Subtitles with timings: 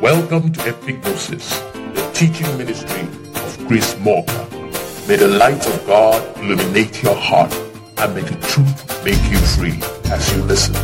[0.00, 1.48] Welcome to Epignosis,
[1.94, 5.08] the teaching ministry of Grace Morka.
[5.08, 7.50] May the light of God illuminate your heart
[7.96, 9.80] and may the truth make you free
[10.12, 10.76] as you listen.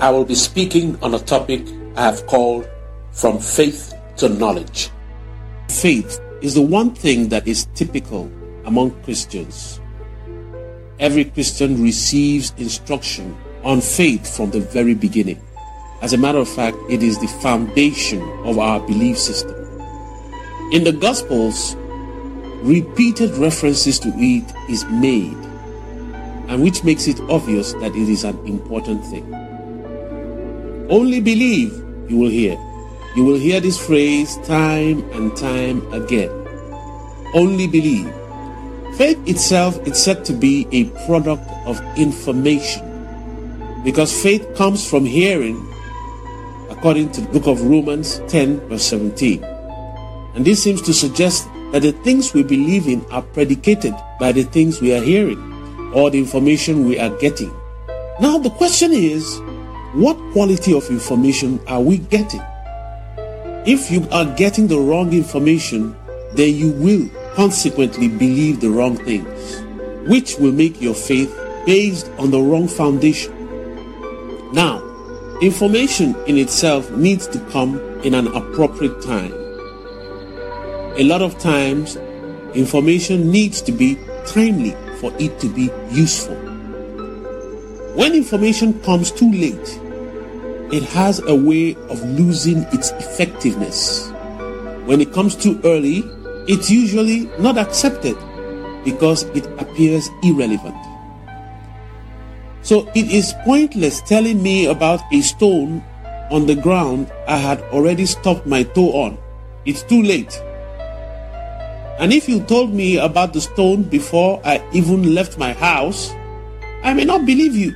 [0.00, 1.64] I will be speaking on a topic
[1.94, 2.68] I have called
[3.12, 4.90] From Faith to Knowledge.
[5.68, 8.28] Faith is the one thing that is typical
[8.64, 9.80] among Christians.
[10.98, 15.42] Every Christian receives instruction on faith from the very beginning.
[16.00, 19.56] As a matter of fact, it is the foundation of our belief system.
[20.70, 21.74] In the Gospels,
[22.62, 25.36] repeated references to it is made,
[26.46, 29.26] and which makes it obvious that it is an important thing.
[30.88, 31.72] Only believe,
[32.08, 32.56] you will hear.
[33.16, 36.30] You will hear this phrase time and time again.
[37.34, 38.12] Only believe.
[38.96, 42.85] Faith itself is said to be a product of information
[43.86, 45.56] because faith comes from hearing,
[46.70, 49.44] according to the book of Romans 10, verse 17.
[50.34, 54.42] And this seems to suggest that the things we believe in are predicated by the
[54.42, 55.38] things we are hearing
[55.94, 57.54] or the information we are getting.
[58.20, 59.40] Now, the question is
[59.94, 62.42] what quality of information are we getting?
[63.66, 65.94] If you are getting the wrong information,
[66.32, 69.62] then you will consequently believe the wrong things,
[70.08, 71.32] which will make your faith
[71.64, 73.35] based on the wrong foundation.
[74.52, 74.82] Now,
[75.40, 79.32] information in itself needs to come in an appropriate time.
[80.96, 81.96] A lot of times,
[82.54, 86.36] information needs to be timely for it to be useful.
[87.96, 89.80] When information comes too late,
[90.72, 94.10] it has a way of losing its effectiveness.
[94.86, 96.02] When it comes too early,
[96.46, 98.16] it's usually not accepted
[98.84, 100.76] because it appears irrelevant.
[102.66, 105.84] So it is pointless telling me about a stone
[106.32, 109.18] on the ground I had already stopped my toe on.
[109.64, 110.34] It's too late.
[112.00, 116.10] And if you told me about the stone before I even left my house,
[116.82, 117.70] I may not believe you.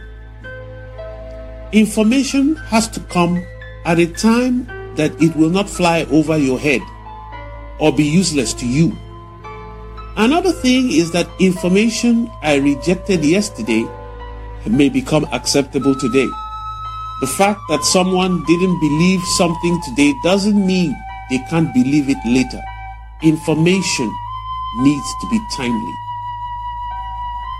[1.71, 3.47] Information has to come
[3.85, 6.83] at a time that it will not fly over your head
[7.79, 8.99] or be useless to you.
[10.17, 13.87] Another thing is that information I rejected yesterday
[14.67, 16.29] may become acceptable today.
[17.21, 20.97] The fact that someone didn't believe something today doesn't mean
[21.31, 22.63] they can't believe it later.
[23.23, 24.11] Information
[24.79, 25.95] needs to be timely.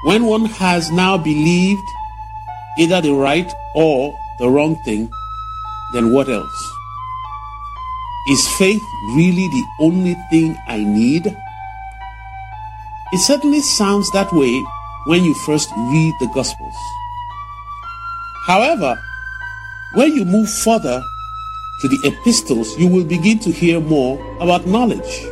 [0.05, 1.85] When one has now believed
[2.79, 5.11] either the right or the wrong thing,
[5.93, 6.73] then what else?
[8.29, 8.83] Is faith
[9.15, 11.27] really the only thing I need?
[13.13, 14.65] It certainly sounds that way
[15.11, 16.77] when you first read the Gospels.
[18.47, 18.97] However,
[19.95, 21.03] when you move further
[21.81, 25.27] to the epistles, you will begin to hear more about knowledge.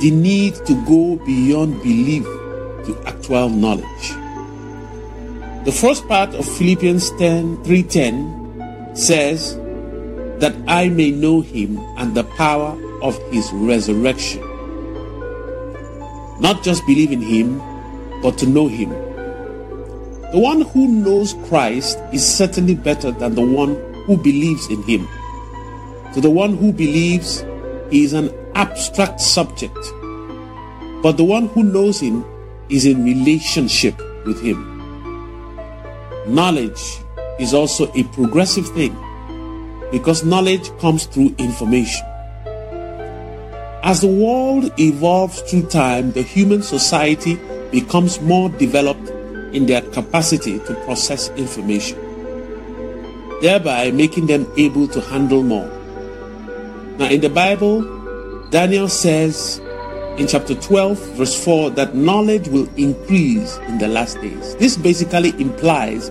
[0.00, 2.24] The need to go beyond belief
[2.88, 4.04] to actual knowledge.
[5.66, 9.60] The first part of Philippians 10 3:10 says,
[10.40, 12.72] that I may know him and the power
[13.02, 14.40] of his resurrection.
[16.40, 17.60] Not just believe in him,
[18.22, 18.90] but to know him.
[20.32, 23.74] The one who knows Christ is certainly better than the one
[24.06, 25.08] who believes in him.
[26.14, 27.44] To the one who believes,
[27.90, 29.78] he is an abstract subject.
[31.02, 32.24] But the one who knows him
[32.68, 34.66] is in relationship with him.
[36.26, 37.00] Knowledge
[37.40, 38.96] is also a progressive thing
[39.90, 42.06] because knowledge comes through information.
[43.82, 47.34] As the world evolves through time, the human society
[47.70, 49.08] becomes more developed
[49.54, 51.98] in their capacity to process information,
[53.40, 55.68] thereby making them able to handle more.
[56.98, 57.82] Now, in the Bible,
[58.50, 59.60] Daniel says
[60.18, 64.54] in chapter 12, verse 4, that knowledge will increase in the last days.
[64.56, 66.10] This basically implies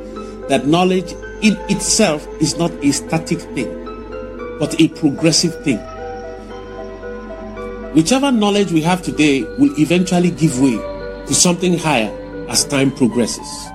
[0.49, 3.69] that knowledge in itself is not a static thing,
[4.59, 5.77] but a progressive thing.
[7.93, 10.77] Whichever knowledge we have today will eventually give way
[11.29, 12.09] to something higher
[12.49, 13.69] as time progresses.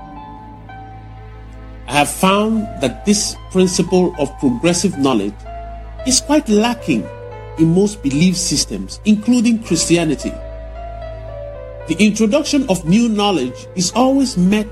[1.87, 5.39] I have found that this principle of progressive knowledge
[6.05, 7.07] is quite lacking
[7.61, 10.33] in most belief systems, including Christianity.
[11.87, 14.67] The introduction of new knowledge is always met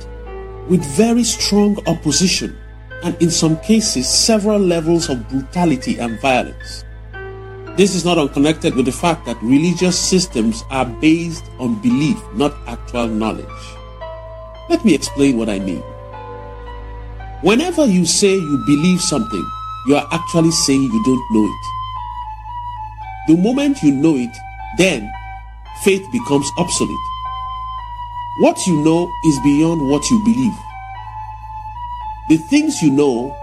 [0.68, 2.58] with very strong opposition
[3.04, 6.82] and in some cases several levels of brutality and violence.
[7.74, 12.52] This is not unconnected with the fact that religious systems are based on belief, not
[12.66, 13.48] actual knowledge.
[14.68, 15.82] Let me explain what I mean.
[17.40, 19.50] Whenever you say you believe something,
[19.86, 21.66] you are actually saying you don't know it.
[23.28, 24.36] The moment you know it,
[24.76, 25.10] then
[25.82, 27.08] faith becomes obsolete.
[28.40, 30.58] What you know is beyond what you believe.
[32.28, 33.34] The things you know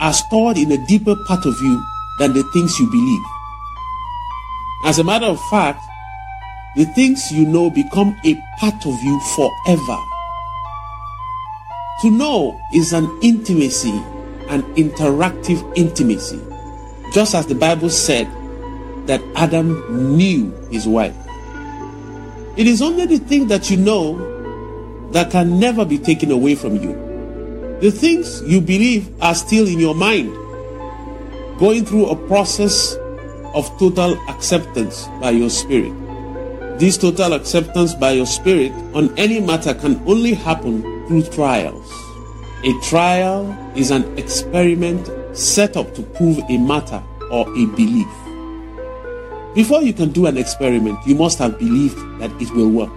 [0.00, 1.84] are stored in a deeper part of you
[2.20, 3.22] than the things you believe.
[4.84, 5.82] As a matter of fact,
[6.76, 9.98] the things you know become a part of you forever.
[12.02, 14.02] To know is an intimacy,
[14.48, 16.40] an interactive intimacy,
[17.12, 18.28] just as the Bible said
[19.06, 21.16] that Adam knew his wife.
[22.56, 26.76] It is only the thing that you know that can never be taken away from
[26.76, 26.92] you.
[27.80, 30.34] The things you believe are still in your mind,
[31.58, 32.96] going through a process
[33.56, 35.92] of total acceptance by your spirit.
[36.78, 41.90] This total acceptance by your spirit on any matter can only happen through trials.
[42.64, 48.06] A trial is an experiment set up to prove a matter or a belief.
[49.54, 52.92] Before you can do an experiment, you must have believed that it will work.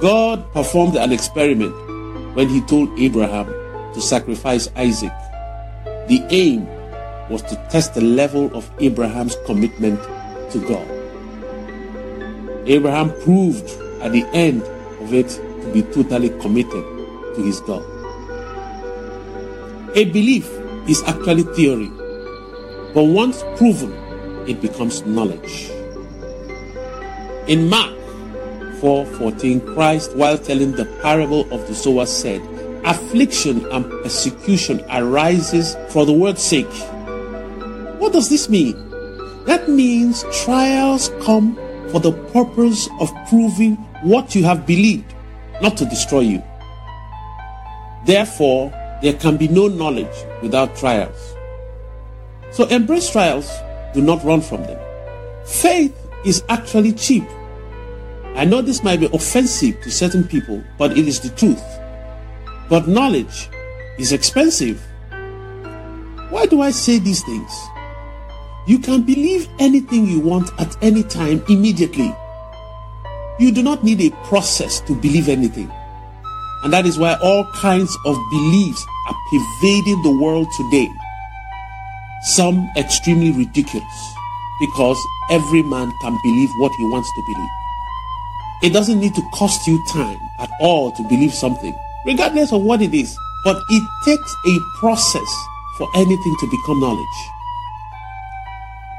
[0.00, 1.74] God performed an experiment
[2.34, 3.46] when he told Abraham
[3.92, 5.12] to sacrifice Isaac.
[6.08, 6.66] The aim
[7.32, 9.98] was to test the level of Abraham's commitment
[10.52, 10.86] to God.
[12.68, 13.68] Abraham proved
[14.02, 14.62] at the end
[15.00, 16.84] of it to be totally committed
[17.34, 17.82] to his God.
[19.96, 20.48] A belief
[20.88, 21.90] is actually theory,
[22.94, 23.92] but once proven,
[24.46, 25.70] it becomes knowledge.
[27.48, 27.96] In Mark
[28.80, 32.42] 4:14, Christ, while telling the parable of the sower, said,
[32.84, 36.66] Affliction and persecution arises for the word's sake.
[38.02, 38.74] What does this mean?
[39.44, 41.54] That means trials come
[41.92, 45.14] for the purpose of proving what you have believed,
[45.62, 46.42] not to destroy you.
[48.04, 48.70] Therefore,
[49.02, 51.36] there can be no knowledge without trials.
[52.50, 53.48] So embrace trials,
[53.94, 54.80] do not run from them.
[55.46, 57.22] Faith is actually cheap.
[58.34, 61.62] I know this might be offensive to certain people, but it is the truth.
[62.68, 63.48] But knowledge
[63.96, 64.82] is expensive.
[66.30, 67.68] Why do I say these things?
[68.64, 72.14] You can believe anything you want at any time immediately.
[73.40, 75.68] You do not need a process to believe anything.
[76.62, 80.88] And that is why all kinds of beliefs are pervading the world today.
[82.22, 84.14] Some extremely ridiculous
[84.60, 84.98] because
[85.28, 87.50] every man can believe what he wants to believe.
[88.62, 91.74] It doesn't need to cost you time at all to believe something,
[92.06, 93.18] regardless of what it is.
[93.42, 95.46] But it takes a process
[95.78, 97.41] for anything to become knowledge.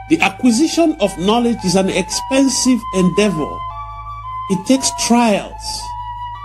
[0.09, 3.57] The acquisition of knowledge is an expensive endeavor.
[4.49, 5.81] It takes trials.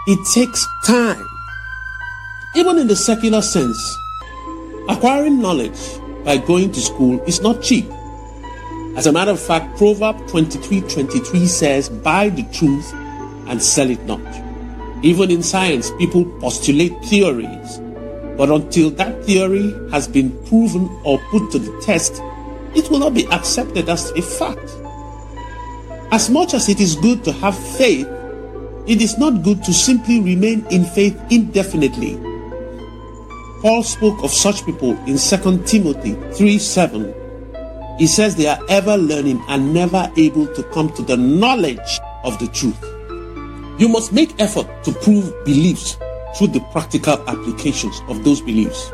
[0.06, 1.26] It takes time.
[2.54, 3.98] Even in the secular sense,
[4.88, 7.90] acquiring knowledge by going to school is not cheap.
[8.96, 12.92] As a matter of fact, Proverb 23 23 says, Buy the truth
[13.48, 14.20] and sell it not.
[15.02, 17.78] Even in science, people postulate theories,
[18.36, 22.22] but until that theory has been proven or put to the test,
[22.74, 24.70] it will not be accepted as a fact.
[26.10, 28.06] As much as it is good to have faith,
[28.86, 32.16] it is not good to simply remain in faith indefinitely.
[33.60, 37.14] Paul spoke of such people in 2 Timothy 3 7.
[37.98, 42.38] He says they are ever learning and never able to come to the knowledge of
[42.38, 42.82] the truth.
[43.78, 45.98] You must make effort to prove beliefs
[46.36, 48.90] through the practical applications of those beliefs.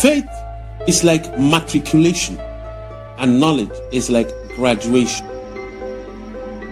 [0.00, 0.28] Faith
[0.88, 2.40] is like matriculation,
[3.18, 5.26] and knowledge is like graduation.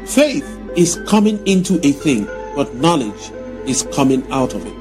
[0.06, 0.44] Faith
[0.74, 2.24] is coming into a thing,
[2.56, 3.30] but knowledge
[3.66, 4.72] is coming out of it.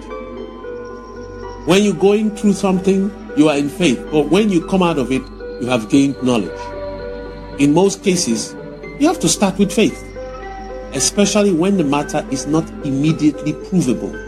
[1.68, 5.12] When you're going through something, you are in faith, but when you come out of
[5.12, 5.24] it,
[5.62, 6.58] you have gained knowledge.
[7.60, 8.56] In most cases,
[9.00, 10.01] you have to start with faith,
[10.94, 14.25] especially when the matter is not immediately provable.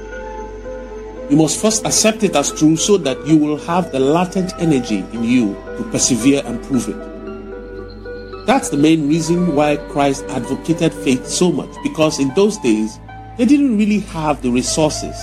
[1.29, 5.00] You must first accept it as true so that you will have the latent energy
[5.12, 8.46] in you to persevere and prove it.
[8.46, 12.98] That's the main reason why Christ advocated faith so much because in those days
[13.38, 15.22] they didn't really have the resources,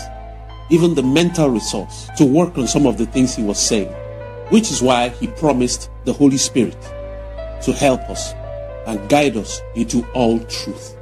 [0.70, 3.90] even the mental resource, to work on some of the things he was saying,
[4.50, 6.80] which is why he promised the Holy Spirit
[7.62, 8.34] to help us
[8.86, 10.94] and guide us into all truth.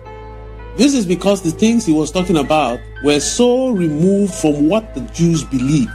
[0.76, 5.00] This is because the things he was talking about were so removed from what the
[5.12, 5.90] Jews believed.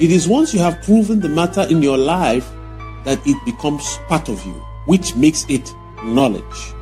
[0.00, 2.50] It is once you have proven the matter in your life
[3.04, 4.54] that it becomes part of you,
[4.86, 6.74] which makes it knowledge.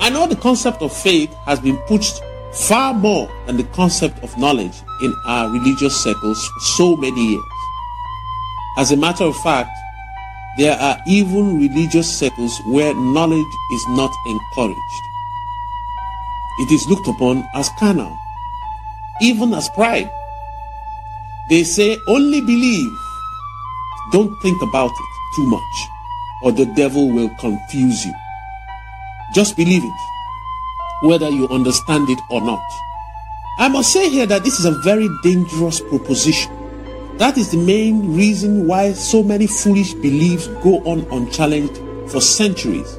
[0.00, 4.36] I know the concept of faith has been pushed far more than the concept of
[4.38, 7.44] knowledge in our religious circles for so many years.
[8.78, 9.70] As a matter of fact,
[10.56, 15.02] there are even religious circles where knowledge is not encouraged.
[16.60, 18.18] It is looked upon as carnal,
[19.20, 20.10] even as pride.
[21.48, 22.90] They say only believe.
[24.12, 25.88] Don't think about it too much,
[26.42, 28.14] or the devil will confuse you.
[29.34, 32.62] Just believe it, whether you understand it or not.
[33.58, 36.52] I must say here that this is a very dangerous proposition.
[37.18, 41.76] That is the main reason why so many foolish beliefs go on unchallenged
[42.10, 42.98] for centuries.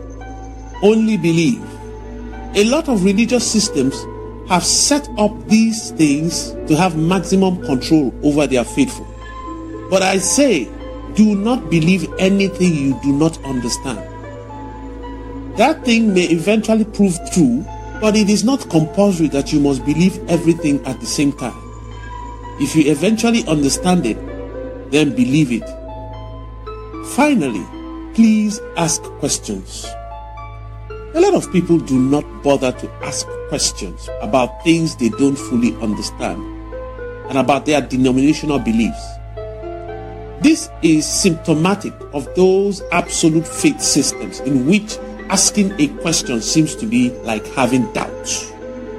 [0.83, 1.63] Only believe.
[2.55, 4.05] A lot of religious systems
[4.49, 9.05] have set up these things to have maximum control over their faithful.
[9.91, 10.67] But I say,
[11.13, 13.99] do not believe anything you do not understand.
[15.55, 17.63] That thing may eventually prove true,
[18.01, 21.57] but it is not compulsory that you must believe everything at the same time.
[22.59, 24.17] If you eventually understand it,
[24.89, 25.69] then believe it.
[27.09, 27.65] Finally,
[28.15, 29.85] please ask questions.
[31.13, 35.75] A lot of people do not bother to ask questions about things they don't fully
[35.81, 36.41] understand
[37.29, 39.05] and about their denominational beliefs.
[40.41, 44.97] This is symptomatic of those absolute faith systems in which
[45.29, 48.51] asking a question seems to be like having doubts.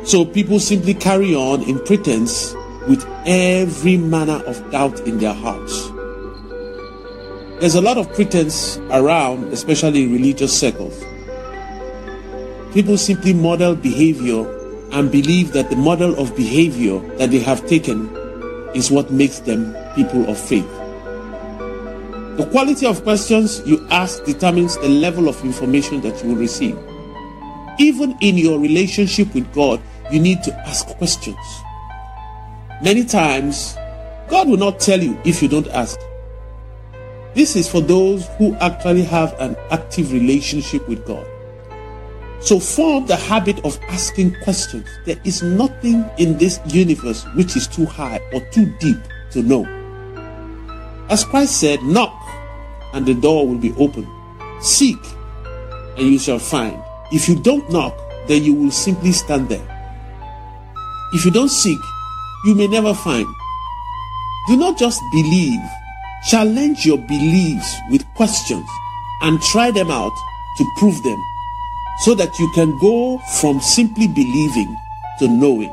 [0.04, 2.54] So people simply carry on in pretense
[2.88, 5.90] with every manner of doubt in their hearts.
[7.60, 11.04] There's a lot of pretense around, especially in religious circles.
[12.72, 14.46] People simply model behavior
[14.92, 18.08] and believe that the model of behavior that they have taken
[18.74, 20.68] is what makes them people of faith.
[22.36, 26.78] The quality of questions you ask determines the level of information that you will receive.
[27.80, 29.80] Even in your relationship with God,
[30.12, 31.36] you need to ask questions.
[32.82, 33.76] Many times,
[34.28, 35.98] God will not tell you if you don't ask.
[37.34, 41.26] This is for those who actually have an active relationship with God.
[42.40, 44.86] So form the habit of asking questions.
[45.04, 48.96] There is nothing in this universe which is too high or too deep
[49.32, 49.66] to know.
[51.10, 52.16] As Christ said, knock
[52.94, 54.08] and the door will be open.
[54.62, 54.98] Seek
[55.98, 56.82] and you shall find.
[57.12, 57.94] If you don't knock,
[58.26, 59.66] then you will simply stand there.
[61.12, 61.80] If you don't seek,
[62.46, 63.26] you may never find.
[64.48, 65.60] Do not just believe,
[66.30, 68.66] challenge your beliefs with questions
[69.22, 70.12] and try them out
[70.56, 71.22] to prove them
[72.04, 74.76] so that you can go from simply believing
[75.18, 75.72] to knowing.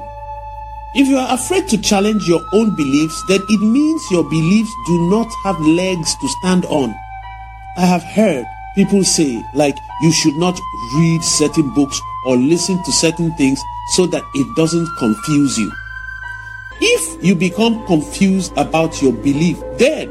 [0.95, 5.09] If you are afraid to challenge your own beliefs, then it means your beliefs do
[5.09, 6.95] not have legs to stand on.
[7.77, 10.59] I have heard people say, like, you should not
[10.95, 13.61] read certain books or listen to certain things
[13.95, 15.71] so that it doesn't confuse you.
[16.81, 20.09] If you become confused about your belief, then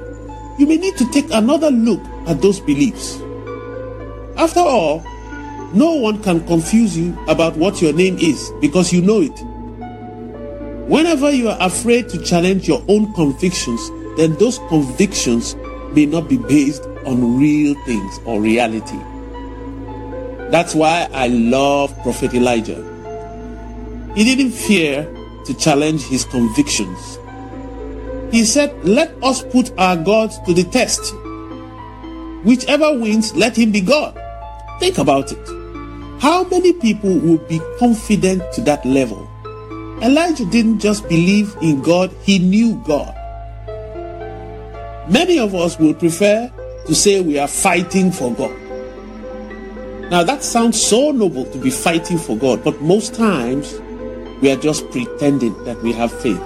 [0.58, 3.20] you may need to take another look at those beliefs.
[4.36, 5.04] After all,
[5.74, 9.38] no one can confuse you about what your name is because you know it.
[10.88, 15.56] Whenever you are afraid to challenge your own convictions, then those convictions
[15.92, 18.98] may not be based on real things or reality.
[20.50, 22.82] That's why I love Prophet Elijah.
[24.14, 25.04] He didn't fear
[25.44, 27.18] to challenge his convictions.
[28.30, 31.14] He said, Let us put our gods to the test.
[32.44, 34.16] Whichever wins, let him be God.
[34.78, 35.48] Think about it.
[36.20, 39.28] How many people would be confident to that level?
[40.02, 43.14] Elijah didn't just believe in God, he knew God.
[45.08, 46.52] Many of us will prefer
[46.86, 48.54] to say we are fighting for God.
[50.10, 53.80] Now that sounds so noble to be fighting for God, but most times
[54.42, 56.42] we are just pretending that we have faith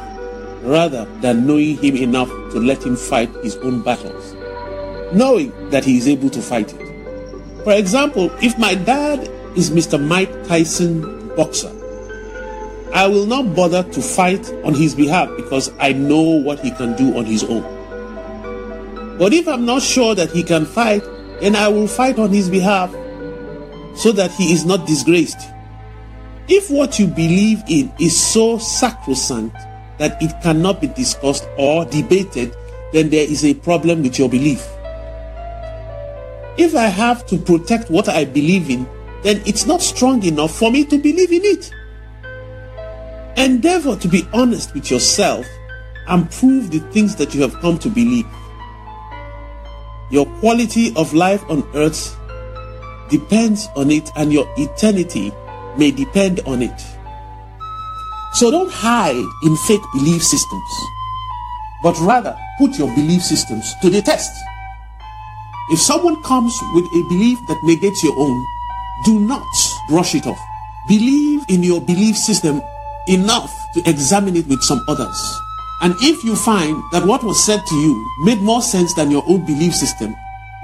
[0.62, 4.34] rather than knowing Him enough to let Him fight His own battles,
[5.12, 6.89] knowing that He is able to fight it.
[7.64, 9.20] For example, if my dad
[9.56, 10.02] is Mr.
[10.02, 11.70] Mike Tyson boxer,
[12.92, 16.96] I will not bother to fight on his behalf because I know what he can
[16.96, 17.62] do on his own.
[19.18, 21.02] But if I'm not sure that he can fight,
[21.40, 22.90] then I will fight on his behalf
[23.94, 25.40] so that he is not disgraced.
[26.48, 29.54] If what you believe in is so sacrosanct
[29.98, 32.56] that it cannot be discussed or debated,
[32.92, 34.66] then there is a problem with your belief.
[36.60, 38.86] If I have to protect what I believe in,
[39.22, 41.72] then it's not strong enough for me to believe in it.
[43.38, 45.46] Endeavor to be honest with yourself
[46.06, 48.26] and prove the things that you have come to believe.
[50.10, 52.14] Your quality of life on earth
[53.08, 55.32] depends on it, and your eternity
[55.78, 56.78] may depend on it.
[58.34, 60.70] So don't hide in fake belief systems,
[61.82, 64.30] but rather put your belief systems to the test.
[65.70, 68.44] If someone comes with a belief that negates your own,
[69.04, 69.46] do not
[69.88, 70.38] brush it off.
[70.88, 72.60] Believe in your belief system
[73.06, 75.40] enough to examine it with some others.
[75.82, 79.22] And if you find that what was said to you made more sense than your
[79.28, 80.14] own belief system,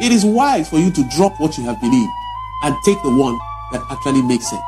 [0.00, 2.12] it is wise for you to drop what you have believed
[2.64, 3.38] and take the one
[3.70, 4.62] that actually makes sense.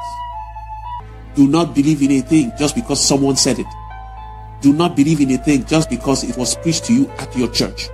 [1.34, 3.66] Do not believe in a thing just because someone said it.
[4.60, 7.48] Do not believe in a thing just because it was preached to you at your
[7.50, 7.88] church.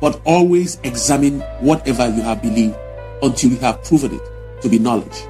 [0.00, 2.76] But always examine whatever you have believed
[3.22, 5.24] until you have proven it to be knowledge.